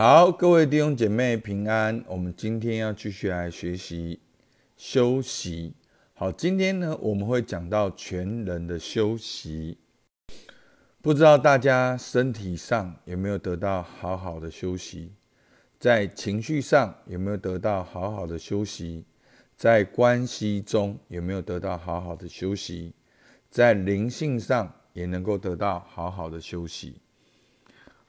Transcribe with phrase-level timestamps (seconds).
[0.00, 2.04] 好，各位弟兄姐妹平安。
[2.06, 4.20] 我们今天要继续来学习
[4.76, 5.74] 休息。
[6.14, 9.76] 好，今天呢，我们会讲到全人的休息。
[11.02, 15.10] 不知道大家身体上有没有得到好好的休息？
[15.80, 19.04] 在情绪上有没有得到好好的休息？
[19.56, 22.94] 在关系中有没有得到好好的休息？
[23.50, 27.00] 在灵性上也能够得到好好的休息。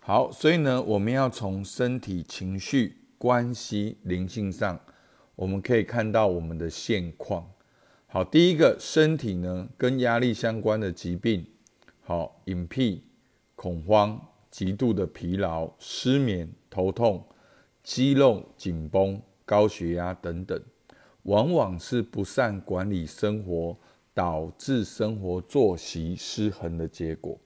[0.10, 4.80] 好，所以呢，我们要从身体、情绪、关系、灵性上，
[5.36, 7.48] 我们可以看到我们的现况。
[8.08, 11.46] 好，第一个身体呢，跟压力相关的疾病，
[12.02, 13.02] 好，隐蔽、
[13.56, 17.24] 恐慌、极度的疲劳、失眠、头痛、
[17.84, 20.60] 肌肉紧绷、高血压等等，
[21.22, 23.78] 往往是不善管理生活，
[24.16, 27.40] 导致生活作息失衡的结果。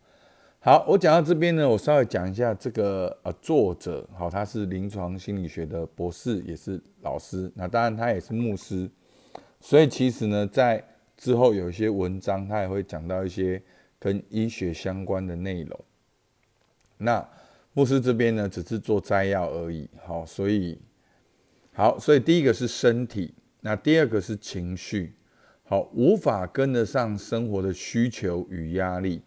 [0.65, 8.89] 好，我讲到这边呢，我稍微讲一下这个呃作者，好，他是临床心理学的博士，也是老师，那当然他也是牧师，
[9.59, 10.81] 所以其实呢，在
[11.17, 13.61] 之后有一些文章，他也会讲到一些
[13.99, 15.77] 跟医学相关的内容。
[16.97, 17.27] 那
[17.73, 20.79] 牧师这边呢，只是做摘要而已，好，所以
[21.73, 25.13] 好，所以第一个是身体，那第二个是情绪，
[25.63, 29.21] 好，无法跟得上生活的需求与压力。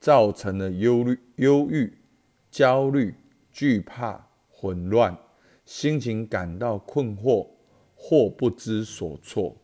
[0.00, 1.92] 造成了忧虑、忧郁、
[2.50, 3.14] 焦虑、
[3.52, 5.16] 惧怕、混乱，
[5.66, 7.46] 心情感到困惑
[7.94, 9.54] 或不知所措，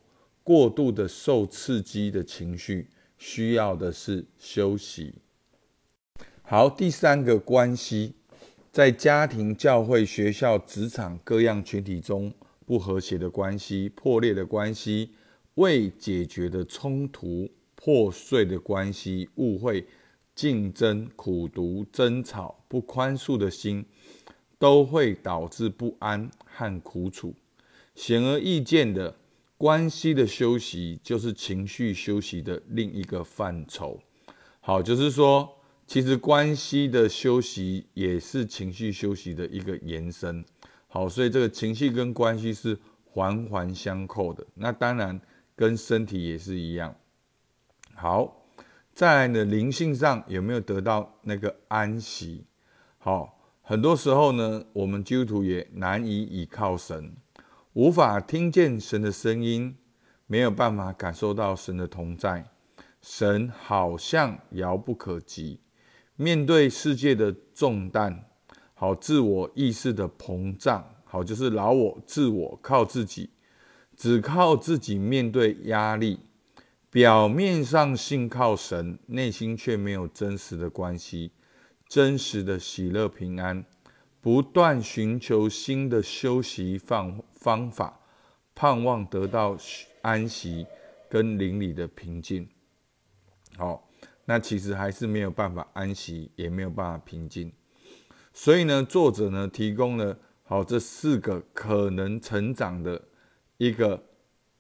[0.45, 5.15] 过度的受刺激的情绪，需要的是休息。
[6.43, 8.13] 好，第三个关系，
[8.71, 12.31] 在家庭、教会、学校、职场各样群体中
[12.67, 15.13] 不和谐的关系、破裂的关系、
[15.55, 19.87] 未解决的冲突、破碎的关系、误会。
[20.37, 23.87] 竞争、苦读、争吵、不宽恕的心，
[24.59, 27.35] 都会导致不安和苦楚。
[27.95, 29.17] 显而易见的，
[29.57, 33.99] 关系的休息就是情绪休息的另一个范畴。
[34.61, 35.57] 好，就是说，
[35.87, 40.45] 其实关系的休息也是情绪休息的一个延伸。
[40.87, 44.47] 好，所以这个情绪跟关系是环环相扣的。
[44.53, 45.19] 那当然
[45.55, 46.95] 跟身体也是一样。
[47.95, 48.36] 好。
[48.97, 52.47] 在呢灵性上有没有得到那个安息？
[52.97, 57.15] 好，很多时候呢，我们基督徒也难以倚靠神，
[57.75, 59.77] 无法听见神的声音，
[60.27, 62.47] 没有办法感受到神的同在，
[63.03, 65.61] 神好像遥不可及。
[66.15, 68.25] 面对世界的重担，
[68.73, 73.29] 好自我意识的膨胀，好就是老我自我靠自己，
[73.95, 76.21] 只靠自己面对压力。
[76.97, 81.31] 表面上信靠神，内心却没有真实的关系，
[81.87, 83.67] 真实的喜乐平安，
[84.23, 88.01] 不断寻求新的休息方方法，
[88.55, 89.59] 盼望得到
[90.01, 90.67] 安息
[91.11, 92.49] 跟灵里的平静。
[93.59, 93.87] 好，
[94.25, 97.53] 那其实还是没有办法安息，也没有办法平静。
[98.33, 103.03] 所以呢，作者呢提供了好这四个可能成长的
[103.59, 104.03] 一个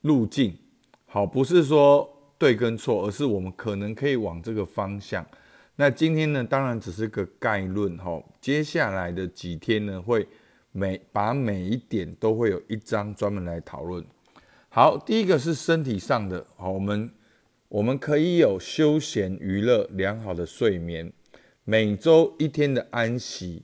[0.02, 0.58] 路径。
[1.06, 2.12] 好，不是说。
[2.38, 5.26] 对跟错，而是我们可能可以往这个方向。
[5.76, 8.22] 那今天呢，当然只是个概论哈。
[8.40, 10.26] 接下来的几天呢，会
[10.72, 14.04] 每把每一点都会有一章专门来讨论。
[14.68, 17.10] 好，第一个是身体上的，好，我们
[17.68, 21.12] 我们可以有休闲娱乐、良好的睡眠，
[21.64, 23.62] 每周一天的安息。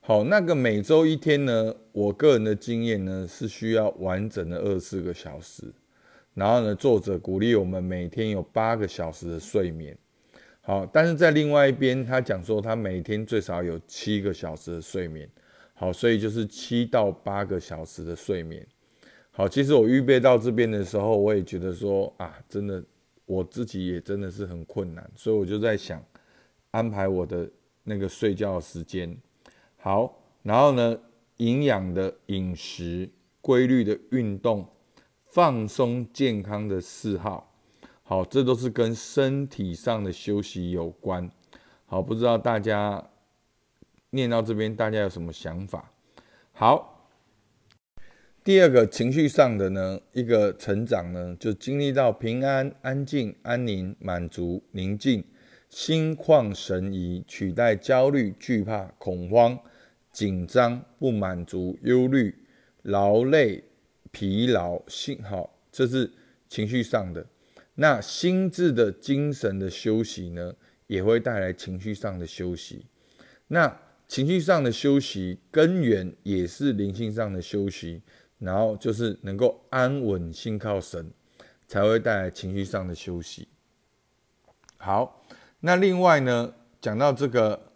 [0.00, 5.72] 好，那个每周一天呢，我个人的经验呢，是需要完整的二十四个小时。
[6.34, 9.96] 然后呢，作者鼓励我们每天有八个小时的睡眠。
[10.62, 15.28] 好，但是在另外一边，他讲说他每天最少有七个小时的睡眠。
[15.74, 18.64] 好，所以就是七到八个小时的睡眠。
[19.30, 22.82] 好，其实我预备到这边的时候，我也觉得说啊，真的
[23.24, 26.04] 我自己也真的是很困难，所以我就在想
[26.70, 27.50] 安排我的
[27.82, 29.16] 那个睡觉时间。
[29.78, 30.98] 好，然后呢，
[31.38, 33.08] 营养的饮食，
[33.40, 34.68] 规律的运动。
[35.32, 37.54] 放松健康的嗜好，
[38.02, 41.30] 好，这都是跟身体上的休息有关。
[41.86, 43.08] 好，不知道大家
[44.10, 45.92] 念到这边，大家有什么想法？
[46.50, 47.08] 好，
[48.42, 55.22] 第二个情绪上的呢，一个成长呢，就经历到平安、安静、安宁、满足、宁静、
[55.68, 59.56] 心旷神怡，取代焦虑、惧怕、恐慌、
[60.10, 62.34] 紧张、不满足、忧虑、
[62.82, 63.62] 劳累。
[64.10, 66.10] 疲劳、心好，这是
[66.48, 67.26] 情绪上的。
[67.74, 70.54] 那心智的精神的休息呢，
[70.86, 72.86] 也会带来情绪上的休息。
[73.48, 78.02] 那情绪上的休息根源也是灵性上的休息，
[78.38, 81.10] 然后就是能够安稳信靠神，
[81.66, 83.48] 才会带来情绪上的休息。
[84.76, 85.24] 好，
[85.60, 87.69] 那另外呢，讲到这个。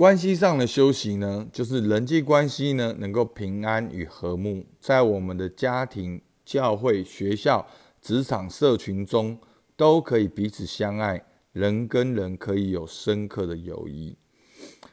[0.00, 7.66] 关系上的修行呢，就是人际关系呢能够平安与和睦，在我们的家庭、教会、学校、
[8.00, 9.38] 职场、社群中
[9.76, 14.16] 都可以彼此相爱，人跟人可以有深刻的友谊。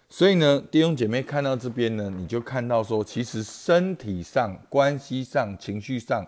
[0.10, 6.28] 所以呢，弟兄姐妹看到这边呢，你就看到说，其实身体上、关系上、情绪上，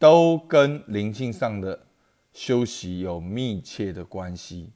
[0.00, 1.86] 都跟灵性上的
[2.32, 4.72] 休息有密切的关系。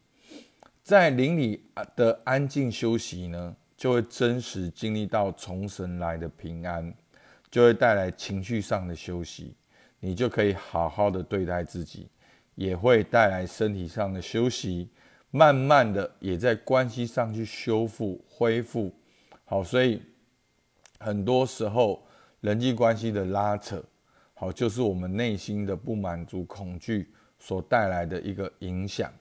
[0.82, 1.62] 在灵里
[1.94, 6.92] 的安静休息呢，就会真实经历到从神来的平安，
[7.50, 9.54] 就会带来情绪上的休息，
[10.00, 12.08] 你就可以好好的对待自己，
[12.54, 14.88] 也会带来身体上的休息，
[15.30, 18.92] 慢慢的也在关系上去修复恢复。
[19.44, 20.02] 好，所以
[20.98, 22.04] 很多时候
[22.40, 23.84] 人际关系的拉扯，
[24.34, 29.12] 好，就是我们内心的不满足、恐惧所带来的一个影响。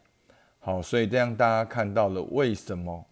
[0.60, 3.04] 好，所以这样大家看到了为什么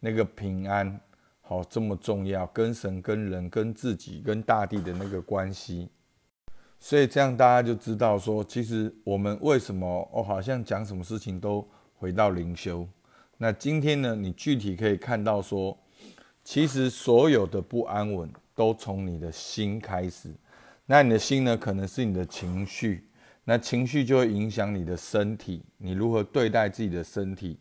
[0.00, 1.00] 那个平安
[1.40, 5.88] 好这么重要，跟神、跟人、跟自己、跟大地的那个关系。
[6.80, 12.88] 所以这样大家就知道说，其实我们为什么哦，好像讲什么事情都回到灵修。
[13.38, 15.78] 那今天呢，你具体可以看到说，
[16.42, 20.34] 其实所有的不安稳都从你的心开始。
[20.86, 23.09] 那你的心呢，可能是你的情绪。
[23.44, 27.58] 那情绪就会影响你的身体，你如何对待自己的身体，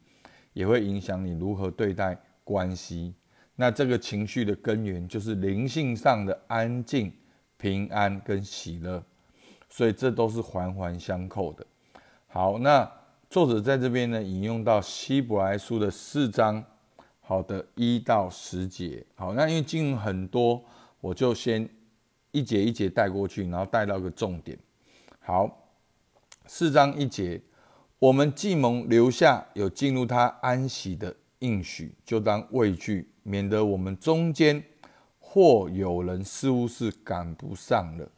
[0.54, 3.16] 也会影响你如何对待关系。
[3.56, 7.12] 那这个情绪的根源就是灵性上的安静、
[7.58, 9.04] 平安跟喜乐，
[9.70, 11.66] 所以这都是环环相扣的。
[12.28, 12.90] 好，那
[13.30, 16.64] 作者在这边呢引用到希伯来书的四章，
[17.22, 19.04] 好的一到十节。
[19.16, 20.64] 好，那因为经文很多，
[21.02, 21.68] 我就先
[22.32, 24.56] 一节一节带过去，然后带到个重点。
[25.20, 25.66] 好。
[26.52, 27.40] 四章一节，
[28.00, 34.62] 我们既蒙留下有进入他安息的应许，就当畏惧，免得我们中间
[35.20, 38.12] 或有人似乎是赶不上了。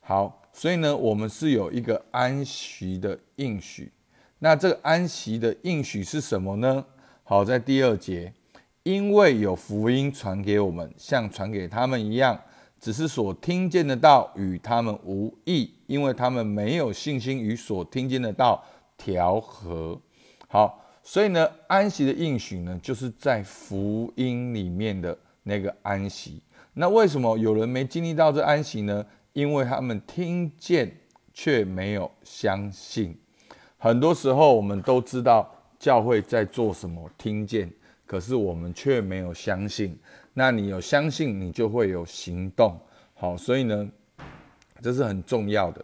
[0.00, 3.92] 好，所以呢，我们是有一个安息的应许。
[4.38, 6.86] 那这个安息的应许是什么呢？
[7.22, 8.32] 好，在第二节，
[8.82, 12.40] 因为有福音传给我们，像传给他们一样。
[12.84, 18.62] 只是所听见的道与他们无异，因为他们没有信心与所听见的道
[18.98, 19.98] 调和。
[20.48, 26.42] 好，所以呢，安息的应许呢，就是在福音里面的那个安息。
[26.74, 29.02] 那为什么有人没经历到这安息呢？
[29.32, 30.94] 因为他们听见
[31.32, 33.16] 却没有相信。
[33.78, 37.72] 很多时候，我们都知道教会在做什么，听见，
[38.04, 39.98] 可是我们却没有相信。
[40.34, 42.78] 那你有相信，你就会有行动。
[43.14, 43.88] 好，所以呢，
[44.82, 45.82] 这是很重要的。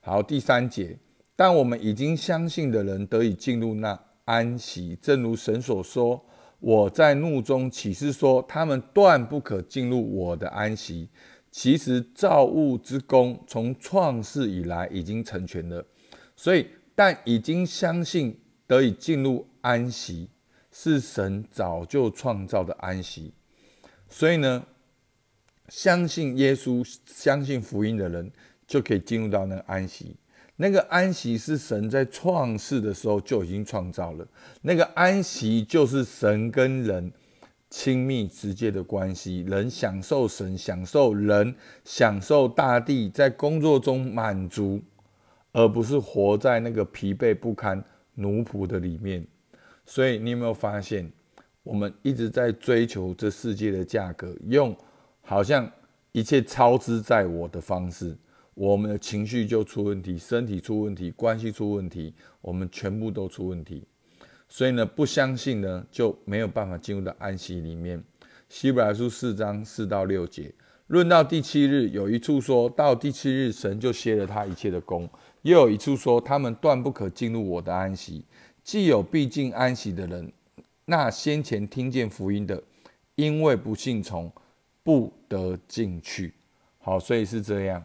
[0.00, 0.96] 好，第三节，
[1.34, 6.24] 但我们已经相信的人得以进入那安息，正如神所说
[6.60, 11.08] ：“我在怒中启示说，他们断不可进入我的安息。”
[11.50, 15.84] 其实造物之功从创世以来已经成全了。
[16.36, 20.28] 所以，但已经相信得以进入安息，
[20.70, 23.32] 是神早就创造的安息。
[24.08, 24.64] 所以呢，
[25.68, 28.30] 相信耶稣、相信福音的人，
[28.66, 30.16] 就可以进入到那个安息。
[30.56, 34.26] 那个安息是神在创世的时候就已经创造了。
[34.62, 37.12] 那个安息就是神跟人
[37.70, 44.82] 亲密直接的关系，人享受神，享受人，享受大地，在工作中满足，
[45.52, 47.84] 而不是活在那个疲惫不堪
[48.14, 49.24] 奴仆的里面。
[49.86, 51.12] 所以你有没有发现？
[51.68, 54.74] 我们一直在追求这世界的价格，用
[55.20, 55.70] 好像
[56.12, 58.16] 一切超支在我的方式，
[58.54, 63.86] 我们的情绪就出问题，身体出问题，关系出问题，我们全部都出问题。
[64.48, 68.02] 所以呢，不相信呢，就没有办法进入到安息里面。
[68.48, 70.50] 希伯来书四章四到六节，
[70.86, 75.06] 论到第七日，有一处说到第七日，神就歇了他一切的功；
[75.42, 78.24] 又有一处说，他们断不可进入我的安息。
[78.64, 80.32] 既有必进安息的人。
[80.90, 82.62] 那先前听见福音的，
[83.14, 84.32] 因为不信从，
[84.82, 86.32] 不得进去。
[86.78, 87.82] 好，所以是这样。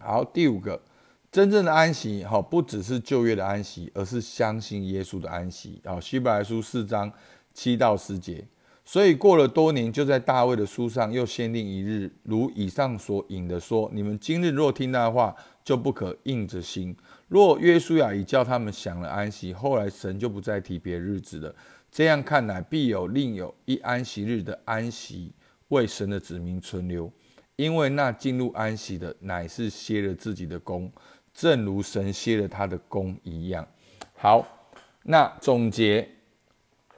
[0.00, 0.82] 好，第五个，
[1.30, 5.80] 真正的安息，好，不只是旧约的安息，而是相信耶稣的安息。
[5.84, 7.12] 好，希伯来书四章
[7.54, 8.44] 七到十节，
[8.84, 16.96] 所以过了多年，就在大卫的书上又限定一日，如以上所引的说：你们今日若听他的话，就不可硬着心。
[17.28, 21.54] 若约书亚已叫他们享了安息，后来神就不再提别日子了。
[21.90, 25.32] 这样看来，必有另有一安息日的安息
[25.68, 27.12] 为神的子民存留，
[27.56, 30.90] 因为那进入安息的，乃是歇了自己的功，
[31.34, 33.66] 正如神歇了他的功一样。
[34.14, 34.46] 好，
[35.02, 36.08] 那总结。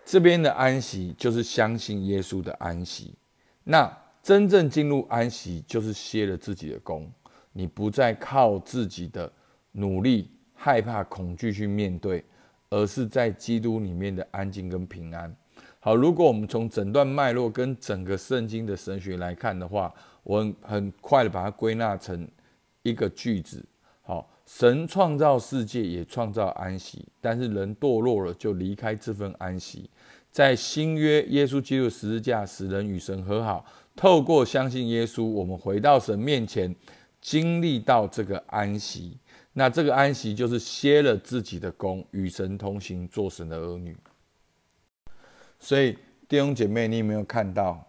[0.04, 3.14] 这边的安息就是相信耶稣的安息，
[3.62, 7.08] 那真正进入安息就是歇了自己的功，
[7.52, 9.32] 你不再靠自己的
[9.70, 12.22] 努力、害怕、恐惧去面对，
[12.72, 15.30] 而是在基督里面的安静跟平安。
[15.78, 22.26] 好，如果我们从整段脉络跟整个圣经的神学来看的话，我很很快的把它归纳成
[22.82, 23.62] 一个句子。
[24.00, 29.90] 好，神创造世界也创造安息，但是人堕落了，就离开这份安息。
[30.30, 33.62] 在新约，耶稣基督十字架使人与神和好，
[33.94, 36.74] 透过相信耶稣，我们回到神面前，
[37.20, 39.18] 经历到这个安息。
[39.52, 43.96] 那这个安息就是歇了自己的功，与神同行，做神的儿女。
[45.58, 47.86] 所以弟兄姐妹，你有没有看到，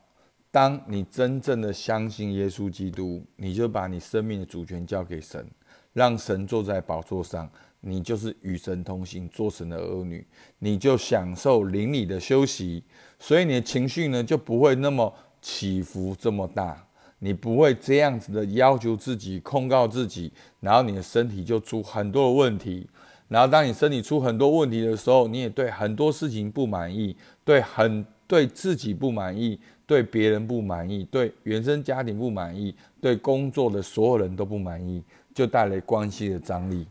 [0.51, 5.47] 当你真正的相信耶稣基督，你就把你生命的主权交给神。
[5.93, 7.47] 让神坐在宝座上，
[7.79, 10.25] 你就是与神同行，做神的儿女，
[10.57, 12.83] 你就享受灵里的休息，
[13.19, 16.83] 所以你的情绪呢就不会那么起伏这么大，
[17.23, 22.85] 你不会这样子的要求自己、控告自己，然后你的身体就出很多的问题，
[23.29, 27.15] 然后当你身体出很多问题的时候，你也对很多事情不满意，
[27.45, 35.01] 对很对自己不满意，对别人不满意，对原生家庭不满意，对工作的所有人都不满意。
[35.33, 36.85] 就带来关系的张力，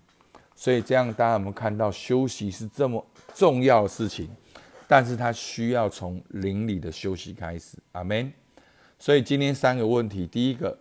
[0.56, 4.28] 所以这样大家有没有看到休息是这么重要的事情？
[4.88, 8.32] 但是它需要从灵里的休息开始，阿门。
[9.02, 10.78] 所以今天三个问题，第一个，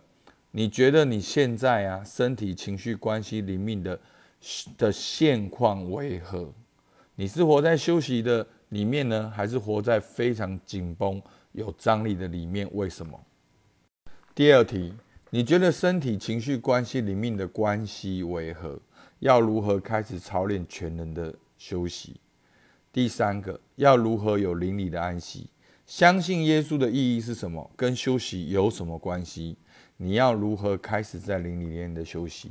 [0.52, 3.98] 你觉得你现在啊身体、情绪、关系、灵命的
[4.78, 6.52] 的现况为何？
[7.16, 12.68] 你是活在休息的里面呢，还是活在非常紧绷、有张力的里面？
[12.74, 13.20] 为什么？
[14.36, 14.94] 第二题。
[15.30, 18.78] 你觉得身体、情绪、关系里面的关系为何？
[19.18, 22.20] 要如何开始操练全人的休息？
[22.92, 25.48] 第三个，要如何有灵里的安息？
[25.94, 27.70] 相信耶稣的意义是什么？
[27.76, 29.58] 跟休息有什么关系？
[29.98, 32.50] 你要如何开始在灵里面的休息？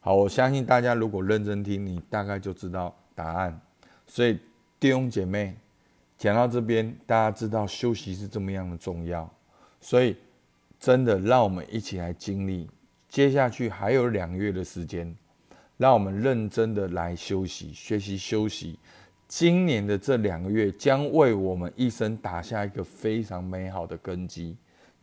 [0.00, 3.60] 好，我相信大家如果认真听，你大概就知道答案。
[4.06, 4.38] 所以
[4.80, 5.54] 弟兄姐妹，
[6.16, 9.30] 讲到这边，大家知道休息是这么样的重要，
[9.82, 10.16] 所以。
[10.80, 12.70] 真的，让我们一起来经历。
[13.08, 15.14] 接下去还有两个月的时间，
[15.76, 18.78] 让我们认真的来休息、学习、休息。
[19.28, 24.56] 今年的这两个月将为我们一生打下一个非常美好的根基。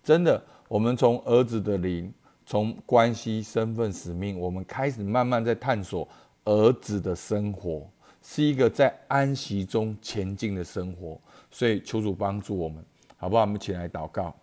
[0.04, 2.12] 真的，我们从儿子的灵、
[2.44, 6.08] 从关系、身份、使命，我们开始慢慢在探索
[6.44, 7.88] 儿子的生活，
[8.24, 11.22] 是一个在安息中前进的生活。
[11.52, 12.84] 所以，求主帮助我们，
[13.18, 13.42] 好不好？
[13.42, 14.36] 我们一起来祷告。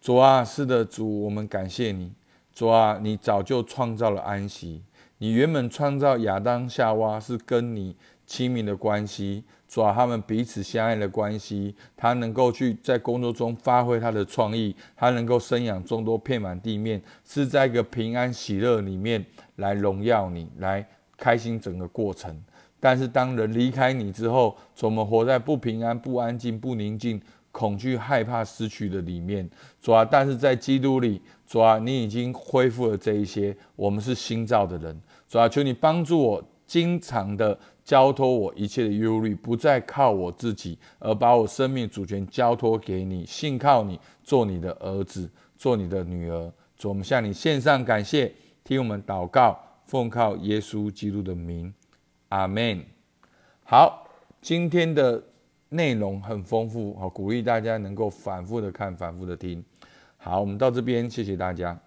[0.00, 2.10] 主啊，是的，主，我们感谢你。
[2.54, 4.82] 主啊，你早就创造了安息。
[5.18, 7.94] 你原本创造亚当夏娃是跟你
[8.32, 11.74] 亲密的关系，主啊，他们彼此相爱的关系。
[11.94, 19.22] 他能够去在工作中发挥他的创意，他能够生养众多，遍满地面，是在一个平安喜乐里面
[19.56, 22.34] 来荣耀你，来开心整个过程。
[22.80, 27.20] 但是当人离开你之后，我们活在不平安、不安静、不宁静。
[27.54, 29.46] 恐惧、害怕失去的里面，
[29.78, 30.02] 主啊！
[30.02, 33.54] 但是在基督里，主啊，你已经恢复了这一些。
[33.76, 34.98] 我们是新造的人，
[35.28, 46.50] 主啊，求你帮助我，经常的交托我一切的忧虑，不再靠我自己，而把我生命主权交托给你，信靠你，做你的儿子，做你的女儿。
[46.84, 48.32] 我们向你献上感谢，
[48.64, 51.74] 听我们祷告，奉靠耶稣基督的名，
[52.30, 52.82] 阿门。
[53.64, 54.08] 好，
[54.40, 55.22] 今天的。
[55.68, 59.62] 内容很丰富，好，鼓励大家能够反复的看，反复的听。
[60.18, 61.78] 好，我们到这边，谢谢大家。